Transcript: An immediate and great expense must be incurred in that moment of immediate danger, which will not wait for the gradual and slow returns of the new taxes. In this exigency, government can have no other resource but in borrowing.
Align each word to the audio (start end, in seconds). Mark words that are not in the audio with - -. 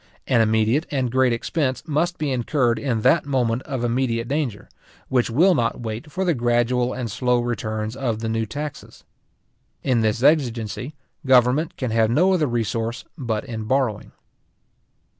An 0.25 0.41
immediate 0.41 0.87
and 0.89 1.11
great 1.11 1.31
expense 1.31 1.83
must 1.85 2.17
be 2.17 2.31
incurred 2.31 2.79
in 2.79 3.01
that 3.01 3.23
moment 3.27 3.61
of 3.67 3.83
immediate 3.83 4.27
danger, 4.27 4.67
which 5.09 5.29
will 5.29 5.53
not 5.53 5.81
wait 5.81 6.11
for 6.11 6.25
the 6.25 6.33
gradual 6.33 6.91
and 6.91 7.11
slow 7.11 7.39
returns 7.39 7.95
of 7.95 8.17
the 8.17 8.27
new 8.27 8.47
taxes. 8.47 9.03
In 9.83 10.01
this 10.01 10.23
exigency, 10.23 10.95
government 11.27 11.77
can 11.77 11.91
have 11.91 12.09
no 12.09 12.33
other 12.33 12.47
resource 12.47 13.03
but 13.15 13.45
in 13.45 13.65
borrowing. 13.65 14.11